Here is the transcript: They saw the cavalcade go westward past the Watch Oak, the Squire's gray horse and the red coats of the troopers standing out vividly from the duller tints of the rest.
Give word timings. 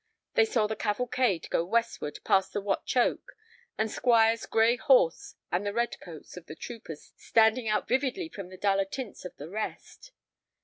They 0.33 0.45
saw 0.45 0.65
the 0.65 0.75
cavalcade 0.75 1.47
go 1.51 1.63
westward 1.63 2.17
past 2.23 2.53
the 2.53 2.59
Watch 2.61 2.97
Oak, 2.97 3.33
the 3.77 3.87
Squire's 3.87 4.47
gray 4.47 4.75
horse 4.75 5.35
and 5.51 5.63
the 5.63 5.73
red 5.73 5.99
coats 5.99 6.35
of 6.35 6.47
the 6.47 6.55
troopers 6.55 7.13
standing 7.17 7.67
out 7.69 7.87
vividly 7.87 8.27
from 8.27 8.49
the 8.49 8.57
duller 8.57 8.85
tints 8.85 9.25
of 9.25 9.35
the 9.37 9.47
rest. 9.47 10.11